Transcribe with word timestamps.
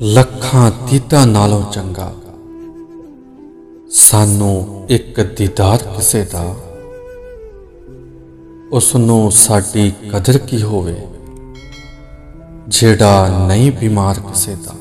ਲੱਖਾਂ 0.00 0.70
ਦੀਦਾਂ 0.90 1.26
ਨਾਲੋਂ 1.26 1.62
ਚੰਗਾ। 1.72 2.12
ਸਾਨੂੰ 3.90 4.86
ਇੱਕ 4.88 5.20
ਦੀਦਾਰ 5.36 5.82
ਕਿਸੇ 5.96 6.22
ਦਾ 6.24 6.44
ਉਸ 8.72 8.94
ਨੂੰ 8.96 9.30
ਸਾਡੀ 9.32 9.92
ਕਦਰ 10.12 10.38
ਕੀ 10.38 10.62
ਹੋਵੇ, 10.62 10.96
ਜਿਹੜਾ 12.68 13.46
ਨਹੀਂ 13.46 13.70
ਬਿਮਾਰ 13.72 14.20
ਕਿਸੇ 14.20 14.56
ਦਾ। 14.64 14.74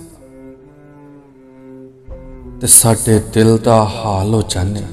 ਤੇ 2.62 2.68
ਸਾਡੇ 2.68 3.22
ਦਿਲ 3.34 3.58
ਦਾ 3.58 3.84
ਹਾਲ 3.86 4.34
ਹੋ 4.34 4.42
ਜਾਣੇ, 4.50 4.84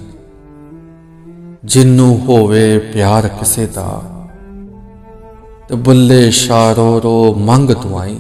ਜਿੰਨੂੰ 1.65 2.19
ਹੋਵੇ 2.19 2.79
ਪਿਆਰ 2.79 3.29
ਕਿਸੇ 3.29 3.67
ਦਾ, 3.67 4.03
ਤੇ 5.69 5.75
ਬੁੱਲੇ 5.77 6.31
ਸ਼ਾਰੋ 6.31 7.01
ਰੋ 7.03 7.35
ਮੰਗ 7.35 7.71
ਦੁਆਈ। 7.71 8.19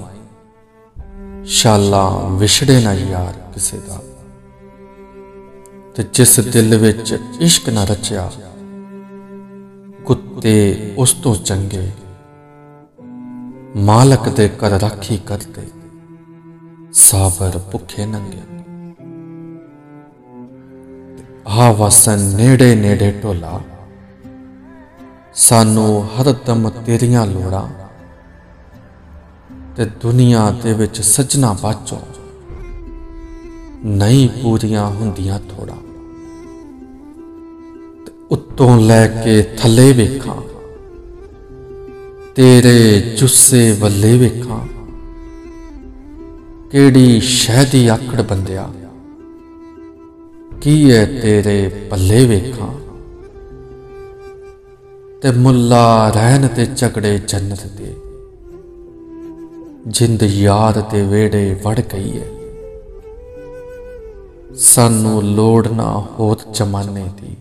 ਸ਼ਾਲਾ 1.46 2.08
ਵਿਛੜੇ 2.30 2.80
ਨਾ 2.80 2.92
ਯਾਰ 2.92 3.34
ਕਿਸੇ 3.54 3.78
ਦਾ। 3.78 4.00
ਤੇ 5.94 6.04
ਜਿਸ 6.12 6.40
ਦਿਲ 6.40 6.76
ਵਿੱਚ 6.76 7.18
ਇਸ਼ਕ 7.40 7.68
ਨਾ 7.68 7.84
ਰਚਿਆ, 7.84 8.30
ਕੁੱਤੇ 10.04 10.94
ਉਸ 10.98 11.12
ਤੋਂ 11.12 11.34
ਚੰਗੇ। 11.36 11.90
ਮਾਲਕ 13.76 14.28
ਦੇ 14.28 14.48
ਘਰ 14.48 14.70
ਰਾਖੀ 14.80 15.16
ਕਰਦੇ, 15.26 15.66
ਸਾਬਰ 16.92 17.58
ਭੁੱਖੇ 17.72 18.06
ਨੰਗੇ। 18.06 18.42
ਆ 21.46 21.72
ਵਸਨ 21.72 22.18
ਨੇੜੇ 22.36 22.74
ਨੇੜੇ 22.74 23.10
ਢੋਲਾ, 23.22 23.60
ਸਾਨੂੰ 25.34 26.08
ਹਰਦਮ 26.08 26.70
ਤੇਰੀਆਂ 26.86 27.26
ਲੋੜਾਂ। 27.26 27.85
ਤੇ 29.76 29.84
ਦੁਨੀਆ 29.84 30.50
ਦੇ 30.62 30.72
ਵਿੱਚ 30.72 31.00
ਸੱਜਣਾ 31.00 31.56
ਬਾਚੋ। 31.62 32.00
ਨਹੀਂ 33.84 34.28
ਪੂਰੀਆਂ 34.42 34.86
ਹੁੰਦੀਆਂ 34.86 35.38
ਥੋੜਾ 35.38 35.76
ਤੇ 38.06 38.12
ਉੱਤੋਂ 38.30 38.80
ਲੈ 38.80 39.08
ਕੇ 39.08 39.42
ਥੱਲੇ 39.42 39.92
ਵੇਖਾਂ। 39.92 40.36
ਤੇਰੇ 42.34 43.00
ਜੁੱਸੇ 43.18 43.72
ਵੱਲੇ 43.72 44.18
ਵੇਖਾਂ। 44.18 44.66
ਕਿਹੜੀ 46.70 47.20
ਸ਼ਹਿ 47.20 47.64
ਦੀ 47.64 47.88
ਆਕੜ 47.88 48.22
ਬੰਦਿਆ। 48.22 48.72
ਕੀ 50.60 50.92
ਹੈ 50.92 51.06
ਤੇਰੇ 51.06 51.68
ਪੱਲੇ 51.90 52.26
ਵੇਖਾਂ। 52.26 52.74
ਤੇ 55.22 55.30
ਮੁੱਲਾ 55.30 56.10
ਰਹਿਣ 56.10 56.48
ਤੇ 56.48 56.66
ਝਗੜੇ 56.76 57.18
ਜੰਨਤ 57.18 57.66
ਦੇ। 57.66 57.96
ਜਿੰਦ 59.86 60.22
ਯਾਰ 60.22 60.80
ਦੇ 60.80 61.02
ਵੇੜੇ 61.02 61.60
ਵੜ 61.64 61.80
ਗਈ 61.80 62.20
ਹੈ 62.20 62.26
ਸਾਨੂੰ 64.54 65.22
ਲੋੜ 65.22 65.68
ਨਾ 65.68 66.06
ਹੋਤ 66.18 66.40
ਜਮਾਨੇ 66.54 67.06
ਦੀ। 67.16 67.36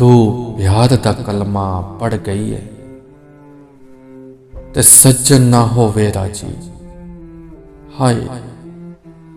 ਰੂਹ 0.00 0.56
ਪਿਆਰ 0.58 0.96
ਦਾ 0.96 1.12
ਕਲਮਾ 1.12 1.96
ਪੜ 2.00 2.14
ਗਈ 2.14 2.54
ਹੈ 2.54 2.62
ਤੇ 4.74 4.82
ਸੱਜਣ 4.82 5.40
ਨਾ 5.40 5.66
ਹੋਵੇ 5.66 6.12
ਰਾਜੀ। 6.12 6.70
ਹਾਏ, 8.00 8.26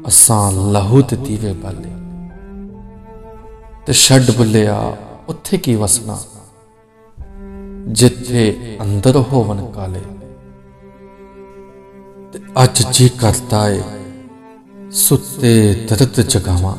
ਅਸਾਂ 0.07 0.52
ਲਹੂ 0.52 1.02
ਤੇ 1.02 1.16
ਦੀਵੇ 1.16 1.53
ਬਾਲੇ। 1.53 1.91
ਤੇ 3.85 3.94
ਛੱਡ 3.94 4.31
ਬੁੱਲਿਆ 4.31 4.97
ਉੱਥੇ 5.27 5.57
ਕੀ 5.57 5.75
ਵਸਣਾ? 5.75 6.19
ਜਿੱਥੇ 7.88 8.77
ਅੰਦਰ 8.81 9.17
ਹੋਵਨ 9.17 9.66
ਕਾਲੇ। 9.75 10.02
ਤੇ 12.33 12.39
ਅੱਜ 12.63 12.83
ਜੀ 12.91 13.09
ਕਰਦਾ 13.09 13.69
ਏ। 13.69 13.81
ਸੁੱਤੇ 14.91 15.73
ਦਰਦ 15.89 16.21
ਜਗਾਵਾਂ। 16.21 16.75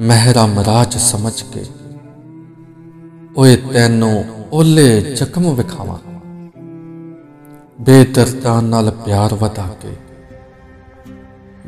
ਮਹਿਰਾ 0.00 0.46
ਮਰਾਜ 0.46 0.98
ਸਮਝ 0.98 1.42
ਕੇ। 1.42 1.66
ਓਏ 3.36 3.56
ਤੈਨੂੰ 3.56 4.24
ਓਲੇ 4.52 5.00
ਜ਼ਖਮ 5.00 5.54
ਵਿਖਾਵਾਂ। 5.54 5.98
ਬੇਦਰਦਾਂ 7.80 8.62
ਨਾਲ 8.62 8.90
ਪਿਆਰ 8.90 9.34
ਵਧਾ 9.34 9.76
ਕੇ। 9.82 9.96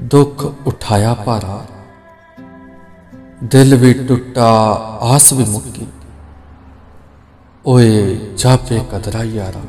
ਦੁੱਖ 0.00 0.52
ਉਠਾਇਆ 0.66 1.14
ਭਾਰਾ। 1.14 1.66
ਦਿਲ 3.44 3.74
ਵੀ 3.74 3.92
ਟੁੱਟਾ, 3.92 4.52
ਆਸ 5.00 5.32
ਵੀ 5.32 5.44
ਮੁੱਕੀ। 5.44 5.86
ਓਏ 7.66 8.18
ਜਾਪੇ 8.38 8.80
ਕਦਰਾ 8.92 9.24
ਯਾਰਾ। 9.24 9.60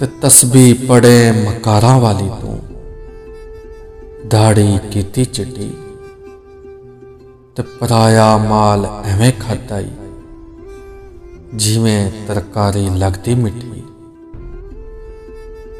ਤੇ 0.00 0.06
ਤਸਬੀਹ 0.22 0.74
ਪੜੇ 0.88 1.32
ਮਕਾਰਾਂ 1.32 1.98
ਵਾਲੀ 2.00 2.28
ਤੂੰ। 2.40 2.58
ਦਾੜੀ 4.28 4.78
ਕੀਤੀ 4.92 5.24
ਚਿੱਟੀ 5.24 5.70
ਤੇ 7.56 7.62
ਪਰਾਇਆ 7.80 8.36
ਮਾਲ 8.38 8.86
ਐਵੇਂ 9.04 9.32
ਖਾਦਾਈ 9.40 9.90
ਜਿਵੇਂ 11.54 12.10
ਤਰਕਾਰੀ 12.28 12.88
ਲੱਗਦੀ 12.90 13.34
ਮਿੱਠੀ। 13.34 13.82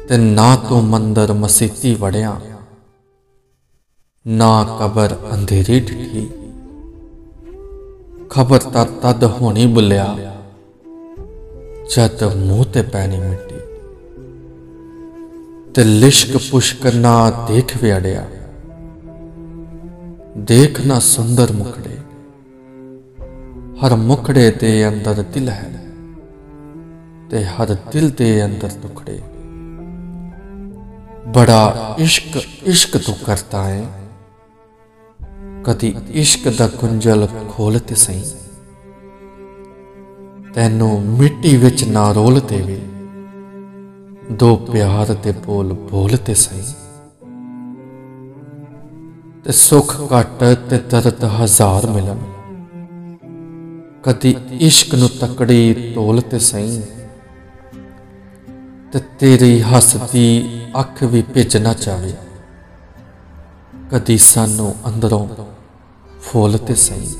ਤੇ 0.09 0.17
ਨਾ 0.17 0.55
ਤੂੰ 0.69 0.83
ਮੰਦਰ 0.83 1.33
ਮਸੀਤੀ 1.33 1.93
ਵੜਿਆ, 1.95 2.39
ਨਾ 4.25 4.77
ਕਬਰ 4.79 5.15
ਅੰਧੇਰੀ 5.33 5.79
ਡਿੱਠੀ 5.79 6.29
ਖਬਰ 8.29 8.59
ਤਾਂ 8.73 8.85
ਤਦ 9.03 9.23
ਹੋਣੀ 9.31 9.65
ਬੁੱਲਿਆ, 9.67 10.15
ਜਦ 11.95 12.23
ਮੂੰਹ 12.37 12.65
ਤੇ 12.65 12.81
ਪੈਣੀ 12.81 13.19
ਮਿੱਟੀ। 13.19 13.55
ਤੇ 15.75 15.83
ਲਿਸ਼ਕ 15.83 16.37
ਪੁਸ਼ਕ 16.51 16.87
ਨਾ 16.87 17.31
ਦੇਖ 17.47 17.83
ਵਿੜਿਆ 17.83 18.27
ਦੇਖ 20.37 20.81
ਨਾ 20.85 20.99
ਸੁੰਦਰ 20.99 21.51
ਮੁਖੜੇ। 21.51 21.97
ਹਰ 23.85 23.95
ਮੁਖੜੇ 23.95 24.51
ਦੇ 24.51 24.87
ਅੰਦਰ 24.87 25.13
ਦਿਲ 25.13 25.49
ਹੈ 25.49 25.85
ਤੇ 27.29 27.45
ਹਰ 27.45 27.75
ਦਿਲ 27.91 28.09
ਦੇ 28.09 28.45
ਅੰਦਰ 28.45 28.69
ਟੁਕੜੇ 28.83 29.19
ਬੜਾ 31.27 31.95
ਇਸ਼ਕ 31.99 32.41
ਇਸ਼ਕ 32.63 32.97
ਤੂੰ 32.97 33.15
ਕਰਤਾ 33.25 33.63
ਹੈ। 33.63 33.85
ਕਦੀ 35.63 35.95
ਇਸ਼ਕ 36.09 36.49
ਦਾ 36.49 36.67
ਕੁੰਜਲ 36.67 37.27
ਖੋਲ 37.49 37.79
ਤੇ 37.79 37.95
ਸਹੀ। 37.95 38.23
ਤੈਨੂੰ 40.53 41.01
ਮਿੱਟੀ 41.01 41.57
ਵਿੱਚ 41.57 41.83
ਨਾ 41.83 42.11
ਰੋਲ 42.11 42.39
ਦੇਵੇ। 42.39 42.81
ਦੋ 44.31 44.55
ਪਿਆਰ 44.55 45.13
ਦੇ 45.13 45.31
ਬੋਲ 45.31 45.73
ਬੋਲ 45.73 46.17
ਤੇ 46.17 46.33
ਸਹੀ। 46.33 46.63
ਤੇ 49.43 49.51
ਸੁੱਖ 49.51 50.01
ਘਟ 50.01 50.57
ਤੇ 50.69 50.77
ਦਰਦ 50.77 51.23
ਹਜ਼ਾਰ 51.23 51.87
ਮਿਲਣ। 51.87 52.17
ਕਦੀ 54.03 54.35
ਇਸ਼ਕ 54.51 54.95
ਨੂੰ 54.95 55.09
ਤਕੜੀ 55.09 55.91
ਤੋਲ 55.95 56.21
ਤੇ 56.21 56.39
ਸਹੀ। 56.39 56.81
ਤੇ 58.91 58.99
ਤੇਰੀ 59.19 59.61
ਹੱਸਦੀ 59.61 60.49
ਅੱਖ 60.79 61.03
ਵੀ 61.03 61.21
ਭਿੱਜ 61.21 61.57
ਨਾ 61.57 61.73
ਜਾਵੇ। 61.73 62.13
ਕਦੀ 63.91 64.17
ਸਾਨੂੰ 64.17 64.75
ਅੰਦਰੋਂ 64.87 65.27
ਫੁੱਲ 66.21 66.57
ਤੇ 66.57 66.75
ਸਹੀ। 66.75 67.15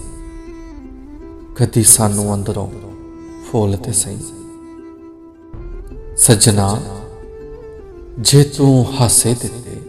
ਕਦੀ 1.55 1.83
ਸਾਨੂੰ 1.83 2.33
ਅੰਦਰੋਂ 2.33 2.67
ਫੁੱਲ 3.51 3.77
ਤੇ 3.77 3.93
ਸਹੀ। 3.93 4.17
ਸਜਣਾ, 6.17 6.81
ਜੇ 8.19 8.43
ਤੂੰ 8.43 9.01
ਹਾਸੇ 9.01 9.35
ਦਿੱਤੇ, 9.41 9.81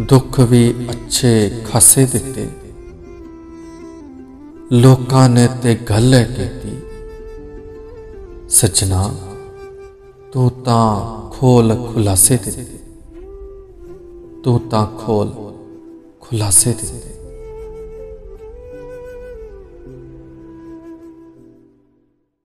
ਦੁੱਖ 0.00 0.40
ਵੀ 0.40 0.88
ਅੱਛੇ 0.90 1.50
ਖਾਸੇ 1.70 2.06
ਦਿੱਤੇ। 2.06 2.48
ਲੋਕਾਂ 4.72 5.28
ਨੇ 5.28 5.48
ਤੇ 5.62 5.74
ਗੱਲ 5.74 6.24
ਕੀਤੀ, 6.24 6.76
ਸਜਣਾ, 8.48 9.14
ਤੂੰ 10.32 10.50
ਤਾਂ 10.50 11.20
ਖੋਲ 11.30 11.92
ਖੁਲਾਸੇ 11.92 12.38
ਦਿੱਤੇ। 12.44 12.78
ਤੂੰ 14.44 14.68
ਤਾਂ 14.68 14.86
ਖੋਲ 14.86 15.54
ਖੁਲਾਸੇ 16.20 16.72
ਦਿੱਤੇ। 16.72 17.15